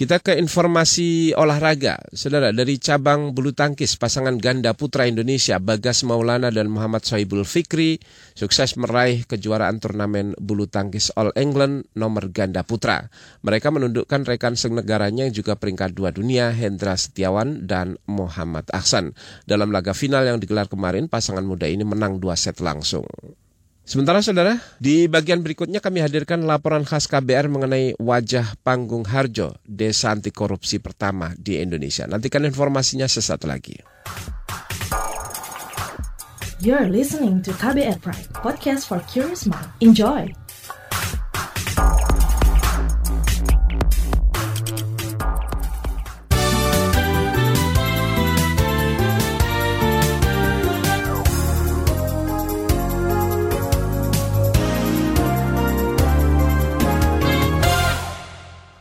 Kita 0.00 0.16
ke 0.16 0.32
informasi 0.32 1.36
olahraga. 1.36 2.00
Saudara, 2.16 2.56
dari 2.56 2.80
cabang 2.80 3.36
bulu 3.36 3.52
tangkis 3.52 4.00
pasangan 4.00 4.32
ganda 4.40 4.72
putra 4.72 5.04
Indonesia 5.04 5.60
Bagas 5.60 6.08
Maulana 6.08 6.48
dan 6.48 6.72
Muhammad 6.72 7.04
Sohibul 7.04 7.44
Fikri 7.44 8.00
sukses 8.32 8.80
meraih 8.80 9.28
kejuaraan 9.28 9.76
turnamen 9.76 10.32
bulu 10.40 10.64
tangkis 10.72 11.12
All 11.20 11.36
England 11.36 11.84
nomor 11.92 12.32
ganda 12.32 12.64
putra. 12.64 13.12
Mereka 13.44 13.68
menundukkan 13.68 14.24
rekan 14.24 14.56
senegaranya 14.56 15.28
yang 15.28 15.36
juga 15.36 15.60
peringkat 15.60 15.92
dua 15.92 16.16
dunia 16.16 16.48
Hendra 16.48 16.96
Setiawan 16.96 17.68
dan 17.68 18.00
Muhammad 18.08 18.72
Ahsan. 18.72 19.12
Dalam 19.44 19.68
laga 19.68 19.92
final 19.92 20.24
yang 20.24 20.40
digelar 20.40 20.64
kemarin, 20.64 21.12
pasangan 21.12 21.44
muda 21.44 21.68
ini 21.68 21.84
menang 21.84 22.16
dua 22.16 22.40
set 22.40 22.64
langsung. 22.64 23.04
Sementara 23.90 24.22
saudara, 24.22 24.54
di 24.78 25.10
bagian 25.10 25.42
berikutnya 25.42 25.82
kami 25.82 25.98
hadirkan 25.98 26.46
laporan 26.46 26.86
khas 26.86 27.10
KBR 27.10 27.50
mengenai 27.50 27.98
wajah 27.98 28.54
panggung 28.62 29.02
Harjo, 29.02 29.58
desa 29.66 30.14
anti 30.14 30.30
korupsi 30.30 30.78
pertama 30.78 31.34
di 31.34 31.58
Indonesia. 31.58 32.06
Nantikan 32.06 32.46
informasinya 32.46 33.10
sesaat 33.10 33.42
lagi. 33.50 33.82
You're 36.62 36.86
listening 36.86 37.42
to 37.42 37.50
KBR 37.50 37.98
Pride, 37.98 38.30
podcast 38.30 38.86
for 38.86 39.02
curious 39.10 39.50
mind. 39.50 39.66
Enjoy! 39.82 40.30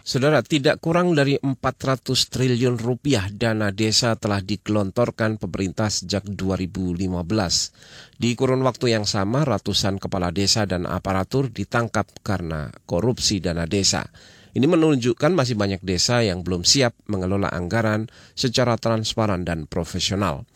Saudara, 0.09 0.41
tidak 0.41 0.81
kurang 0.81 1.13
dari 1.13 1.37
400 1.37 2.33
triliun 2.33 2.81
rupiah 2.81 3.29
dana 3.29 3.69
desa 3.69 4.17
telah 4.17 4.41
digelontorkan 4.41 5.37
pemerintah 5.37 5.85
sejak 5.85 6.25
2015. 6.25 7.13
Di 8.17 8.33
kurun 8.33 8.65
waktu 8.65 8.97
yang 8.97 9.05
sama, 9.05 9.45
ratusan 9.45 10.01
kepala 10.01 10.33
desa 10.33 10.65
dan 10.65 10.89
aparatur 10.89 11.53
ditangkap 11.53 12.09
karena 12.25 12.73
korupsi 12.89 13.37
dana 13.37 13.69
desa. 13.69 14.09
Ini 14.57 14.65
menunjukkan 14.65 15.29
masih 15.29 15.53
banyak 15.53 15.85
desa 15.85 16.25
yang 16.25 16.41
belum 16.41 16.65
siap 16.65 16.97
mengelola 17.05 17.53
anggaran 17.53 18.09
secara 18.33 18.81
transparan 18.81 19.45
dan 19.45 19.69
profesional. 19.69 20.49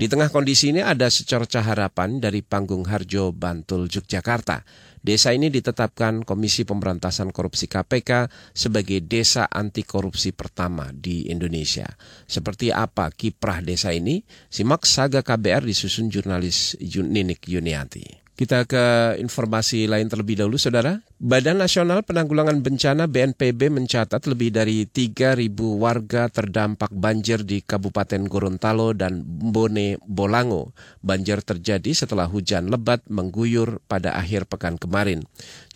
Di 0.00 0.08
tengah 0.08 0.32
kondisi 0.32 0.72
ini 0.72 0.80
ada 0.80 1.12
secerca 1.12 1.60
harapan 1.60 2.24
dari 2.24 2.40
Panggung 2.40 2.88
Harjo, 2.88 3.36
Bantul, 3.36 3.92
Yogyakarta. 3.92 4.64
Desa 5.04 5.36
ini 5.36 5.52
ditetapkan 5.52 6.24
Komisi 6.24 6.64
Pemberantasan 6.64 7.28
Korupsi 7.28 7.68
KPK 7.68 8.32
sebagai 8.56 9.04
desa 9.04 9.44
anti 9.52 9.84
korupsi 9.84 10.32
pertama 10.32 10.88
di 10.96 11.28
Indonesia. 11.28 11.84
Seperti 12.24 12.72
apa 12.72 13.12
kiprah 13.12 13.60
desa 13.60 13.92
ini? 13.92 14.24
Simak 14.48 14.88
Saga 14.88 15.20
KBR 15.20 15.68
disusun 15.68 16.08
jurnalis 16.08 16.80
Ninik 16.80 17.52
Yuniati. 17.52 18.23
Kita 18.34 18.66
ke 18.66 19.14
informasi 19.22 19.86
lain 19.86 20.10
terlebih 20.10 20.42
dahulu, 20.42 20.58
Saudara. 20.58 20.98
Badan 21.22 21.62
Nasional 21.62 22.02
Penanggulangan 22.02 22.66
Bencana 22.66 23.06
BNPB 23.06 23.70
mencatat 23.70 24.26
lebih 24.26 24.50
dari 24.50 24.90
3.000 24.90 25.54
warga 25.54 26.26
terdampak 26.26 26.90
banjir 26.90 27.46
di 27.46 27.62
Kabupaten 27.62 28.26
Gorontalo 28.26 28.90
dan 28.90 29.22
Bone 29.22 30.02
Bolango. 30.02 30.74
Banjir 30.98 31.46
terjadi 31.46 31.94
setelah 31.94 32.26
hujan 32.26 32.74
lebat 32.74 33.06
mengguyur 33.06 33.78
pada 33.86 34.18
akhir 34.18 34.50
pekan 34.50 34.82
kemarin. 34.82 35.22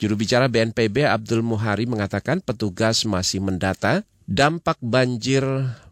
Juru 0.02 0.18
bicara 0.18 0.50
BNPB 0.50 1.06
Abdul 1.06 1.46
Muhari 1.46 1.86
mengatakan 1.86 2.42
petugas 2.42 3.06
masih 3.06 3.38
mendata 3.38 4.02
dampak 4.28 4.76
banjir 4.84 5.40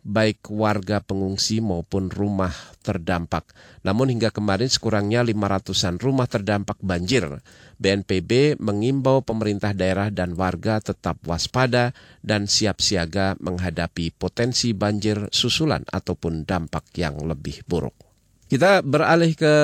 baik 0.05 0.53
warga 0.53 1.01
pengungsi 1.01 1.65
maupun 1.65 2.13
rumah 2.13 2.53
terdampak. 2.85 3.49
Namun 3.81 4.13
hingga 4.13 4.29
kemarin 4.29 4.69
sekurangnya 4.69 5.25
500-an 5.25 5.97
rumah 5.97 6.29
terdampak 6.29 6.77
banjir. 6.85 7.41
BNPB 7.81 8.61
mengimbau 8.61 9.25
pemerintah 9.25 9.73
daerah 9.73 10.13
dan 10.13 10.37
warga 10.37 10.85
tetap 10.85 11.17
waspada 11.25 11.97
dan 12.21 12.45
siap 12.45 12.85
siaga 12.85 13.41
menghadapi 13.41 14.13
potensi 14.13 14.77
banjir 14.77 15.33
susulan 15.33 15.83
ataupun 15.89 16.45
dampak 16.45 16.93
yang 17.01 17.17
lebih 17.25 17.65
buruk. 17.65 17.97
Kita 18.47 18.85
beralih 18.85 19.33
ke 19.33 19.55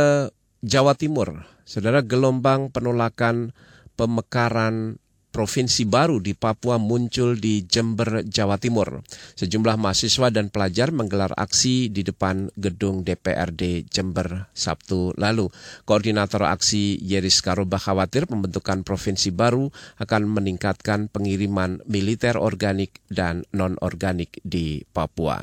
Jawa 0.64 0.96
Timur. 0.96 1.44
Saudara 1.62 2.02
gelombang 2.02 2.72
penolakan 2.72 3.54
pemekaran 3.94 4.98
provinsi 5.32 5.88
baru 5.88 6.20
di 6.20 6.36
Papua 6.36 6.76
muncul 6.76 7.40
di 7.40 7.64
Jember, 7.64 8.20
Jawa 8.28 8.60
Timur. 8.60 9.00
Sejumlah 9.34 9.80
mahasiswa 9.80 10.28
dan 10.28 10.52
pelajar 10.52 10.92
menggelar 10.92 11.32
aksi 11.34 11.88
di 11.88 12.04
depan 12.04 12.52
gedung 12.60 13.02
DPRD 13.02 13.88
Jember 13.88 14.52
Sabtu 14.52 15.16
lalu. 15.16 15.48
Koordinator 15.88 16.44
aksi 16.46 17.00
Yeris 17.00 17.40
Karoba 17.40 17.80
khawatir 17.80 18.28
pembentukan 18.28 18.84
provinsi 18.84 19.32
baru 19.32 19.72
akan 19.98 20.28
meningkatkan 20.28 21.08
pengiriman 21.08 21.80
militer 21.88 22.36
organik 22.36 23.00
dan 23.08 23.48
non-organik 23.56 24.38
di 24.44 24.84
Papua. 24.92 25.40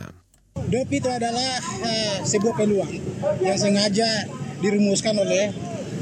DOP 0.60 0.92
itu 0.92 1.10
adalah 1.10 1.58
uh, 1.82 2.18
sebuah 2.22 2.54
peluang 2.60 2.94
yang 3.42 3.58
sengaja 3.58 4.28
dirumuskan 4.60 5.16
oleh 5.16 5.56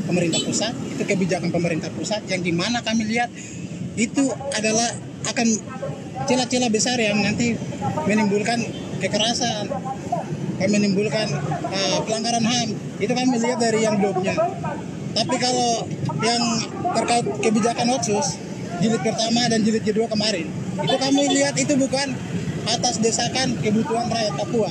pemerintah 0.08 0.42
pusat, 0.42 0.74
itu 0.74 1.04
kebijakan 1.04 1.52
pemerintah 1.54 1.92
pusat 1.94 2.24
yang 2.32 2.42
di 2.42 2.56
mana 2.56 2.82
kami 2.82 3.06
lihat 3.06 3.30
itu 3.98 4.24
adalah 4.54 4.94
akan 5.26 5.48
celah-celah 6.30 6.70
besar 6.70 6.98
yang 7.02 7.18
nanti 7.20 7.58
menimbulkan 8.06 8.62
kekerasan, 9.02 9.66
akan 10.58 10.70
menimbulkan 10.70 11.28
uh, 11.74 12.00
pelanggaran 12.06 12.46
HAM. 12.46 12.70
Itu 13.02 13.14
kan 13.18 13.26
melihat 13.30 13.58
dari 13.58 13.86
yang 13.86 13.98
blognya. 13.98 14.38
Tapi 15.18 15.36
kalau 15.42 15.90
yang 16.22 16.44
terkait 16.94 17.26
kebijakan 17.42 17.98
otsus, 17.98 18.38
jilid 18.78 19.02
pertama 19.02 19.50
dan 19.50 19.66
jilid 19.66 19.82
kedua 19.82 20.06
kemarin, 20.06 20.46
itu 20.78 20.96
kami 21.02 21.24
lihat 21.34 21.58
itu 21.58 21.74
bukan 21.74 22.14
atas 22.70 23.02
desakan 23.02 23.58
kebutuhan 23.66 24.06
rakyat 24.14 24.34
Papua, 24.38 24.70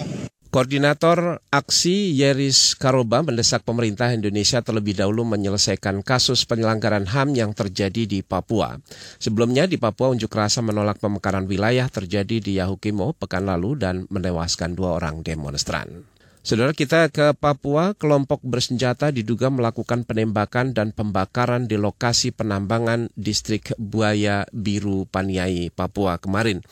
Koordinator 0.57 1.45
aksi 1.53 2.17
Yeris 2.17 2.81
Karoba 2.81 3.21
mendesak 3.21 3.61
pemerintah 3.61 4.09
Indonesia 4.17 4.65
terlebih 4.65 4.97
dahulu 4.97 5.29
menyelesaikan 5.29 6.01
kasus 6.01 6.49
penyelenggaran 6.49 7.05
HAM 7.05 7.37
yang 7.37 7.53
terjadi 7.53 8.09
di 8.09 8.25
Papua. 8.25 8.81
Sebelumnya 9.21 9.69
di 9.69 9.77
Papua 9.77 10.17
unjuk 10.17 10.33
rasa 10.33 10.65
menolak 10.65 10.97
pemekaran 10.97 11.45
wilayah 11.45 11.93
terjadi 11.93 12.41
di 12.41 12.57
Yahukimo 12.57 13.13
pekan 13.21 13.45
lalu 13.45 13.77
dan 13.77 14.09
menewaskan 14.09 14.73
dua 14.73 14.97
orang 14.97 15.21
demonstran. 15.21 16.16
Saudara 16.47 16.71
kita 16.71 17.11
ke 17.11 17.35
Papua, 17.35 17.99
kelompok 17.99 18.39
bersenjata 18.47 19.11
diduga 19.11 19.51
melakukan 19.51 20.07
penembakan 20.07 20.71
dan 20.79 20.95
pembakaran 20.95 21.67
di 21.67 21.75
lokasi 21.75 22.31
penambangan 22.31 23.11
distrik 23.19 23.75
Buaya 23.83 24.47
Biru 24.55 25.11
Paniai, 25.11 25.75
Papua 25.75 26.23
kemarin. 26.23 26.63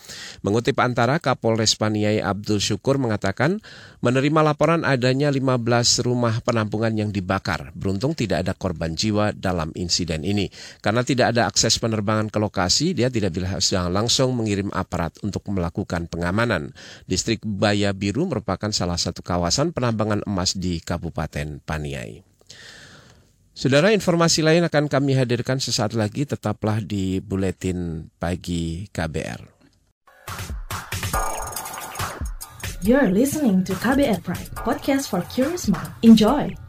Mengutip 0.47 0.79
antara 0.79 1.19
Kapolres 1.19 1.75
Paniai 1.75 2.23
Abdul 2.23 2.63
Syukur 2.63 3.03
mengatakan 3.03 3.59
menerima 3.99 4.47
laporan 4.47 4.87
adanya 4.87 5.27
15 5.27 5.43
rumah 6.07 6.39
penampungan 6.39 6.95
yang 6.95 7.11
dibakar. 7.11 7.75
Beruntung 7.75 8.15
tidak 8.15 8.47
ada 8.47 8.55
korban 8.55 8.95
jiwa 8.95 9.35
dalam 9.35 9.75
insiden 9.75 10.23
ini. 10.23 10.47
Karena 10.79 11.03
tidak 11.03 11.35
ada 11.35 11.51
akses 11.51 11.83
penerbangan 11.83 12.31
ke 12.31 12.39
lokasi, 12.39 12.95
dia 12.95 13.11
tidak 13.11 13.35
bisa 13.35 13.91
langsung 13.91 14.39
mengirim 14.39 14.71
aparat 14.71 15.19
untuk 15.19 15.43
melakukan 15.51 16.07
pengamanan. 16.07 16.71
Distrik 17.11 17.43
Buaya 17.43 17.91
Biru 17.91 18.23
merupakan 18.23 18.71
salah 18.71 18.95
satu 18.95 19.19
kawasan 19.19 19.64
penambangan 19.71 20.25
emas 20.27 20.57
di 20.57 20.81
Kabupaten 20.83 21.61
Paniai. 21.63 22.21
Saudara, 23.55 23.95
informasi 23.95 24.43
lain 24.43 24.67
akan 24.67 24.91
kami 24.91 25.15
hadirkan 25.15 25.63
sesaat 25.63 25.95
lagi. 25.95 26.27
Tetaplah 26.27 26.83
di 26.83 27.23
Buletin 27.23 28.11
Pagi 28.19 28.91
KBR. 28.91 29.55
You're 32.83 33.09
listening 33.09 33.63
to 33.65 33.73
KBR 33.79 34.21
Pride, 34.21 34.51
podcast 34.59 35.09
for 35.09 35.23
curious 35.31 35.65
mind. 35.71 35.89
Enjoy! 36.03 36.64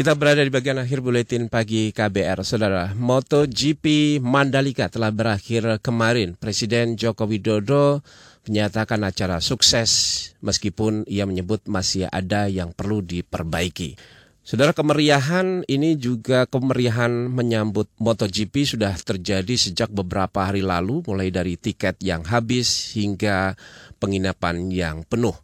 Kita 0.00 0.16
berada 0.16 0.40
di 0.40 0.48
bagian 0.48 0.80
akhir 0.80 1.04
buletin 1.04 1.52
pagi 1.52 1.92
KBR, 1.92 2.40
Saudara. 2.40 2.96
MotoGP 2.96 4.16
Mandalika 4.24 4.88
telah 4.88 5.12
berakhir 5.12 5.76
kemarin. 5.84 6.40
Presiden 6.40 6.96
Joko 6.96 7.28
Widodo 7.28 8.00
menyatakan 8.48 9.04
acara 9.04 9.44
sukses 9.44 9.92
meskipun 10.40 11.04
ia 11.04 11.28
menyebut 11.28 11.68
masih 11.68 12.08
ada 12.08 12.48
yang 12.48 12.72
perlu 12.72 13.04
diperbaiki. 13.04 14.00
Saudara 14.40 14.72
kemeriahan 14.72 15.68
ini 15.68 16.00
juga 16.00 16.48
kemeriahan 16.48 17.28
menyambut 17.28 17.92
MotoGP 18.00 18.80
sudah 18.80 18.96
terjadi 18.96 19.52
sejak 19.52 19.92
beberapa 19.92 20.48
hari 20.48 20.64
lalu 20.64 21.04
mulai 21.04 21.28
dari 21.28 21.60
tiket 21.60 22.00
yang 22.00 22.24
habis 22.24 22.96
hingga 22.96 23.52
penginapan 24.00 24.64
yang 24.72 25.04
penuh. 25.04 25.36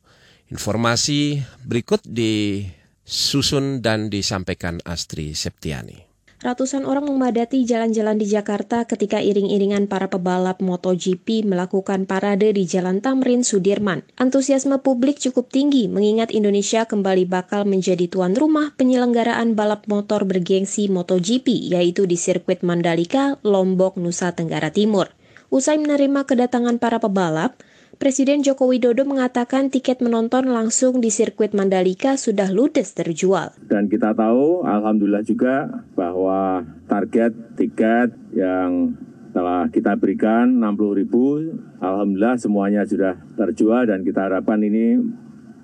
Informasi 0.49 1.45
berikut 1.61 2.01
di 2.09 2.65
susun 3.07 3.81
dan 3.81 4.11
disampaikan 4.11 4.83
Astri 4.83 5.33
Septiani. 5.33 6.07
Ratusan 6.37 6.85
orang 6.85 7.09
memadati 7.09 7.65
jalan-jalan 7.65 8.21
di 8.21 8.29
Jakarta 8.29 8.85
ketika 8.85 9.25
iring-iringan 9.25 9.89
para 9.89 10.13
pebalap 10.13 10.61
MotoGP 10.61 11.49
melakukan 11.49 12.05
parade 12.05 12.53
di 12.53 12.69
Jalan 12.69 13.01
Tamrin 13.01 13.41
Sudirman. 13.41 14.05
Antusiasme 14.21 14.85
publik 14.85 15.17
cukup 15.17 15.49
tinggi 15.49 15.89
mengingat 15.89 16.29
Indonesia 16.29 16.85
kembali 16.85 17.25
bakal 17.25 17.65
menjadi 17.65 18.05
tuan 18.13 18.37
rumah 18.37 18.77
penyelenggaraan 18.77 19.57
balap 19.57 19.89
motor 19.89 20.29
bergengsi 20.29 20.93
MotoGP 20.93 21.73
yaitu 21.73 22.05
di 22.05 22.21
sirkuit 22.21 22.61
Mandalika, 22.61 23.41
Lombok, 23.41 23.97
Nusa 23.97 24.37
Tenggara 24.37 24.69
Timur. 24.69 25.17
Usai 25.49 25.81
menerima 25.81 26.29
kedatangan 26.29 26.77
para 26.77 27.01
pebalap, 27.01 27.57
Presiden 27.97 28.45
Joko 28.45 28.69
Widodo 28.69 29.07
mengatakan 29.09 29.73
tiket 29.73 30.05
menonton 30.05 30.53
langsung 30.53 31.01
di 31.01 31.09
sirkuit 31.09 31.57
Mandalika 31.57 32.21
sudah 32.21 32.53
ludes 32.53 32.93
terjual. 32.93 33.57
Dan 33.71 33.89
kita 33.89 34.13
tahu, 34.13 34.67
alhamdulillah 34.67 35.25
juga 35.25 35.71
bahwa 35.97 36.67
target 36.91 37.33
tiket 37.57 38.13
yang 38.37 38.93
telah 39.33 39.69
kita 39.73 39.97
berikan 39.97 40.61
60 40.61 41.01
ribu, 41.01 41.41
alhamdulillah 41.81 42.37
semuanya 42.37 42.85
sudah 42.85 43.17
terjual 43.37 43.89
dan 43.89 44.05
kita 44.05 44.29
harapkan 44.29 44.61
ini 44.61 45.01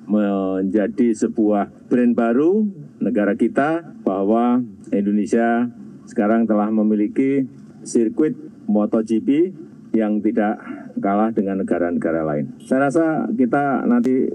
menjadi 0.09 1.15
sebuah 1.17 1.73
brand 1.89 2.13
baru 2.13 2.69
negara 3.01 3.37
kita 3.37 3.85
bahwa 4.05 4.61
Indonesia 4.93 5.69
sekarang 6.05 6.45
telah 6.45 6.69
memiliki 6.69 7.47
sirkuit 7.83 8.35
MotoGP 8.69 9.53
yang 9.97 10.21
tidak 10.25 10.61
kalah 11.01 11.33
dengan 11.33 11.63
negara-negara 11.63 12.21
lain. 12.27 12.53
Saya 12.67 12.89
rasa 12.91 13.05
kita 13.33 13.87
nanti 13.89 14.29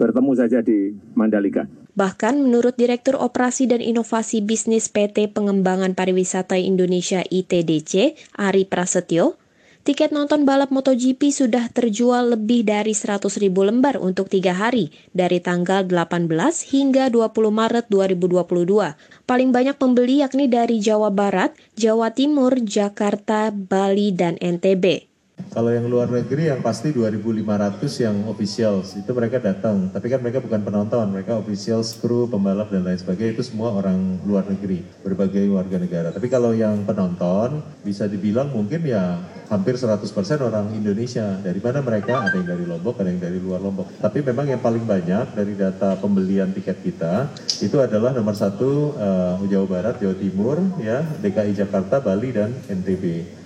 bertemu 0.00 0.32
saja 0.32 0.58
di 0.64 0.96
Mandalika. 1.12 1.68
Bahkan 1.90 2.40
menurut 2.40 2.78
Direktur 2.80 3.18
Operasi 3.20 3.68
dan 3.68 3.84
Inovasi 3.84 4.40
Bisnis 4.40 4.88
PT 4.88 5.36
Pengembangan 5.36 5.92
Pariwisata 5.92 6.56
Indonesia 6.56 7.20
ITDC, 7.20 8.16
Ari 8.40 8.64
Prasetyo, 8.64 9.36
tiket 9.84 10.08
nonton 10.14 10.48
balap 10.48 10.72
MotoGP 10.72 11.34
sudah 11.34 11.68
terjual 11.68 12.38
lebih 12.38 12.62
dari 12.64 12.96
100 12.96 13.26
ribu 13.42 13.66
lembar 13.66 13.98
untuk 13.98 14.30
tiga 14.32 14.56
hari, 14.56 14.94
dari 15.12 15.42
tanggal 15.42 15.84
18 15.84 16.30
hingga 16.72 17.12
20 17.12 17.52
Maret 17.52 17.92
2022. 17.92 18.96
Paling 19.26 19.50
banyak 19.50 19.76
pembeli 19.76 20.22
yakni 20.22 20.46
dari 20.46 20.78
Jawa 20.78 21.10
Barat, 21.10 21.52
Jawa 21.74 22.14
Timur, 22.14 22.54
Jakarta, 22.64 23.50
Bali, 23.52 24.14
dan 24.14 24.38
NTB. 24.38 25.09
Kalau 25.48 25.72
yang 25.72 25.88
luar 25.88 26.12
negeri 26.12 26.52
yang 26.52 26.60
pasti 26.60 26.92
2.500 26.92 28.04
yang 28.04 28.16
official 28.28 28.84
itu 28.84 29.10
mereka 29.16 29.40
datang, 29.40 29.88
tapi 29.88 30.12
kan 30.12 30.20
mereka 30.20 30.44
bukan 30.44 30.60
penonton, 30.60 31.06
mereka 31.10 31.40
official, 31.40 31.80
kru, 31.80 32.28
pembalap 32.28 32.68
dan 32.68 32.84
lain 32.84 33.00
sebagainya 33.00 33.40
itu 33.40 33.44
semua 33.48 33.72
orang 33.72 34.20
luar 34.28 34.44
negeri, 34.44 34.84
berbagai 35.02 35.48
warga 35.50 35.76
negara. 35.80 36.08
Tapi 36.12 36.28
kalau 36.28 36.52
yang 36.52 36.84
penonton 36.84 37.64
bisa 37.80 38.04
dibilang 38.04 38.52
mungkin 38.52 38.84
ya 38.84 39.18
hampir 39.50 39.74
100% 39.74 40.06
orang 40.46 40.70
Indonesia. 40.72 41.36
Dari 41.42 41.58
mana 41.58 41.82
mereka? 41.82 42.22
Ada 42.22 42.38
yang 42.38 42.48
dari 42.48 42.64
Lombok, 42.64 43.02
ada 43.02 43.10
yang 43.10 43.20
dari 43.20 43.38
luar 43.42 43.58
Lombok. 43.58 43.98
Tapi 43.98 44.22
memang 44.22 44.46
yang 44.46 44.62
paling 44.62 44.86
banyak 44.86 45.34
dari 45.34 45.58
data 45.58 45.98
pembelian 45.98 46.54
tiket 46.54 46.78
kita 46.80 47.26
itu 47.58 47.76
adalah 47.82 48.14
nomor 48.14 48.38
satu 48.38 48.94
uh, 48.94 49.42
Jawa 49.50 49.66
Barat, 49.66 49.94
Jawa 49.98 50.14
Timur, 50.14 50.62
ya 50.78 51.02
DKI 51.18 51.52
Jakarta, 51.58 51.98
Bali 51.98 52.30
dan 52.30 52.54
NTB. 52.70 53.39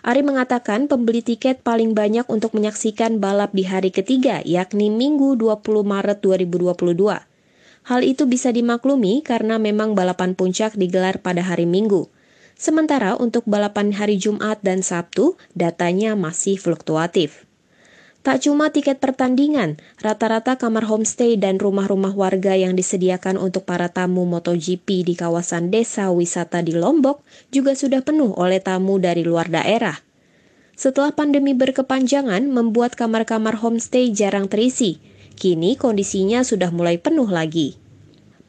Ari 0.00 0.24
mengatakan 0.24 0.88
pembeli 0.88 1.20
tiket 1.20 1.60
paling 1.60 1.92
banyak 1.92 2.24
untuk 2.32 2.56
menyaksikan 2.56 3.20
balap 3.20 3.52
di 3.52 3.68
hari 3.68 3.92
ketiga, 3.92 4.40
yakni 4.48 4.88
Minggu 4.88 5.36
20 5.36 5.60
Maret 5.84 6.24
2022. 6.24 7.28
Hal 7.84 8.00
itu 8.00 8.24
bisa 8.24 8.48
dimaklumi 8.48 9.20
karena 9.20 9.60
memang 9.60 9.92
balapan 9.92 10.32
puncak 10.32 10.72
digelar 10.72 11.20
pada 11.20 11.44
hari 11.44 11.68
Minggu. 11.68 12.08
Sementara 12.56 13.16
untuk 13.16 13.44
balapan 13.44 13.92
hari 13.92 14.16
Jumat 14.16 14.60
dan 14.64 14.80
Sabtu, 14.80 15.36
datanya 15.52 16.16
masih 16.16 16.56
fluktuatif. 16.56 17.49
Tak 18.20 18.44
cuma 18.44 18.68
tiket 18.68 19.00
pertandingan, 19.00 19.80
rata-rata 20.04 20.60
kamar 20.60 20.84
homestay 20.84 21.40
dan 21.40 21.56
rumah-rumah 21.56 22.12
warga 22.12 22.52
yang 22.52 22.76
disediakan 22.76 23.40
untuk 23.40 23.64
para 23.64 23.88
tamu 23.88 24.28
MotoGP 24.28 25.08
di 25.08 25.16
kawasan 25.16 25.72
desa 25.72 26.12
wisata 26.12 26.60
di 26.60 26.76
Lombok 26.76 27.24
juga 27.48 27.72
sudah 27.72 28.04
penuh 28.04 28.36
oleh 28.36 28.60
tamu 28.60 29.00
dari 29.00 29.24
luar 29.24 29.48
daerah. 29.48 30.04
Setelah 30.76 31.16
pandemi 31.16 31.56
berkepanjangan 31.56 32.44
membuat 32.44 32.92
kamar-kamar 32.92 33.56
homestay 33.56 34.12
jarang 34.12 34.52
terisi, 34.52 35.00
kini 35.40 35.80
kondisinya 35.80 36.44
sudah 36.44 36.68
mulai 36.68 37.00
penuh 37.00 37.28
lagi. 37.28 37.80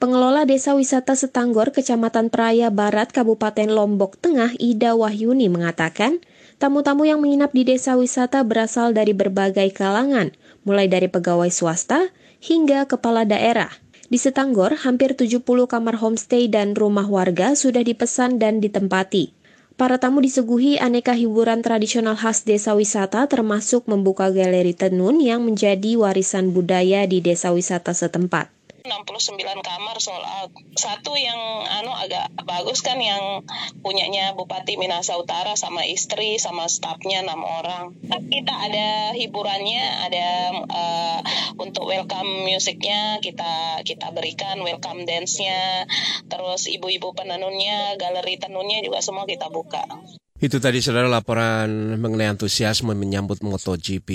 Pengelola 0.04 0.44
Desa 0.44 0.76
Wisata 0.76 1.16
Setanggor, 1.16 1.72
Kecamatan 1.72 2.28
Praya 2.28 2.74
Barat, 2.74 3.14
Kabupaten 3.16 3.70
Lombok 3.72 4.20
Tengah, 4.20 4.52
Ida 4.58 4.98
Wahyuni 4.98 5.48
mengatakan, 5.48 6.20
Tamu-tamu 6.62 7.10
yang 7.10 7.17
menginap 7.17 7.58
di 7.58 7.65
desa 7.65 7.97
wisata 7.97 8.45
berasal 8.45 8.93
dari 8.93 9.17
berbagai 9.17 9.74
kalangan, 9.74 10.30
mulai 10.62 10.86
dari 10.86 11.10
pegawai 11.10 11.50
swasta 11.50 12.13
hingga 12.38 12.86
kepala 12.86 13.26
daerah. 13.26 13.74
Di 14.13 14.21
Setanggor, 14.21 14.78
hampir 14.86 15.17
70 15.17 15.41
kamar 15.41 15.97
homestay 15.97 16.54
dan 16.54 16.78
rumah 16.78 17.10
warga 17.10 17.58
sudah 17.58 17.82
dipesan 17.82 18.38
dan 18.38 18.62
ditempati. 18.62 19.34
Para 19.74 19.97
tamu 19.97 20.21
disuguhi 20.21 20.78
aneka 20.78 21.17
hiburan 21.17 21.65
tradisional 21.65 22.13
khas 22.13 22.45
desa 22.45 22.78
wisata 22.78 23.26
termasuk 23.26 23.89
membuka 23.89 24.30
galeri 24.30 24.78
tenun 24.78 25.17
yang 25.17 25.41
menjadi 25.41 25.97
warisan 25.97 26.54
budaya 26.54 27.10
di 27.10 27.26
desa 27.26 27.50
wisata 27.50 27.97
setempat. 27.97 28.54
69 28.82 29.38
kamar 29.62 29.98
sold 30.02 30.26
out. 30.26 30.52
Satu 30.74 31.13
yang 31.13 31.38
anu 31.70 31.94
agak 31.94 32.34
bagus 32.44 32.82
kan 32.82 32.98
yang 32.98 33.46
punyanya 33.86 34.34
Bupati 34.34 34.76
Minasa 34.76 35.17
Utara 35.17 35.54
sama 35.54 35.86
istri 35.86 36.41
sama 36.41 36.65
stafnya 36.65 37.22
enam 37.22 37.46
orang. 37.46 37.94
Kita 38.32 38.54
ada 38.67 39.13
hiburannya, 39.13 39.84
ada 40.10 40.28
uh, 40.65 41.20
untuk 41.62 41.86
welcome 41.86 42.48
musiknya 42.48 43.22
kita 43.22 43.86
kita 43.86 44.10
berikan 44.12 44.60
welcome 44.65 45.06
dance-nya, 45.06 45.86
terus 46.28 46.65
ibu-ibu 46.65 47.13
penenunnya, 47.13 47.96
galeri 48.02 48.41
tenunnya 48.41 48.82
juga 48.82 49.04
semua 49.06 49.30
kita 49.30 49.48
buka. 49.54 49.86
Itu 50.42 50.58
tadi 50.58 50.82
saudara 50.82 51.06
laporan 51.06 52.02
mengenai 52.02 52.26
antusiasme 52.34 52.98
menyambut 52.98 53.46
MotoGP 53.46 54.10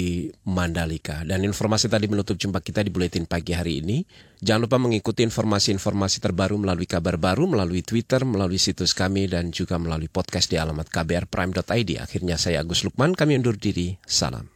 Mandalika. 0.51 1.23
Dan 1.23 1.47
informasi 1.47 1.87
tadi 1.87 2.11
menutup 2.11 2.35
jumpa 2.35 2.59
kita 2.59 2.83
di 2.83 2.91
Buletin 2.91 3.31
Pagi 3.31 3.55
hari 3.55 3.79
ini. 3.79 4.03
Jangan 4.43 4.67
lupa 4.67 4.75
mengikuti 4.83 5.23
informasi-informasi 5.23 6.19
terbaru 6.19 6.59
melalui 6.59 6.91
kabar 6.91 7.15
baru, 7.15 7.47
melalui 7.47 7.87
Twitter, 7.87 8.27
melalui 8.27 8.59
situs 8.59 8.91
kami, 8.91 9.31
dan 9.31 9.55
juga 9.55 9.79
melalui 9.79 10.11
podcast 10.11 10.51
di 10.51 10.59
alamat 10.59 10.91
kbrprime.id. 10.91 11.91
Akhirnya 12.03 12.35
saya 12.35 12.59
Agus 12.59 12.83
Lukman, 12.83 13.15
kami 13.15 13.39
undur 13.39 13.55
diri. 13.55 13.95
Salam. 14.03 14.56